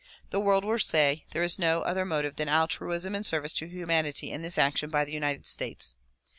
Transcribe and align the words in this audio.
The 0.31 0.39
world 0.39 0.65
will 0.65 0.79
say 0.79 1.25
"There 1.29 1.43
is 1.43 1.59
no 1.59 1.81
other 1.83 2.05
motive 2.05 2.35
than 2.35 2.49
altruism 2.49 3.13
and 3.13 3.23
service 3.23 3.53
to 3.53 3.67
humanity 3.67 4.31
in 4.31 4.41
this 4.41 4.57
action 4.57 4.89
by 4.89 5.05
the 5.05 5.13
United 5.13 5.45
States." 5.45 5.95